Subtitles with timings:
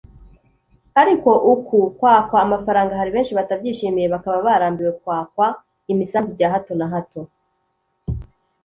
[1.01, 5.45] Ariko uku kwakwa amafaranga hari benshi batabyishimiye bakaba barambiwe kwakwa
[5.91, 7.21] imisanzu bya hato na hato